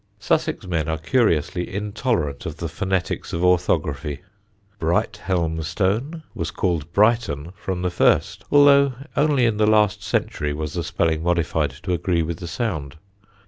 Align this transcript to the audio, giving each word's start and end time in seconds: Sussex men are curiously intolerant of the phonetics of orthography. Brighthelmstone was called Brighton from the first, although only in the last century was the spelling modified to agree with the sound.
Sussex 0.17 0.65
men 0.65 0.87
are 0.89 0.97
curiously 0.97 1.71
intolerant 1.71 2.47
of 2.47 2.57
the 2.57 2.67
phonetics 2.67 3.33
of 3.33 3.45
orthography. 3.45 4.23
Brighthelmstone 4.79 6.23
was 6.33 6.49
called 6.49 6.91
Brighton 6.91 7.51
from 7.55 7.83
the 7.83 7.91
first, 7.91 8.43
although 8.51 8.93
only 9.15 9.45
in 9.45 9.57
the 9.57 9.67
last 9.67 10.01
century 10.01 10.53
was 10.53 10.73
the 10.73 10.83
spelling 10.83 11.21
modified 11.21 11.69
to 11.83 11.93
agree 11.93 12.23
with 12.23 12.39
the 12.39 12.47
sound. 12.47 12.95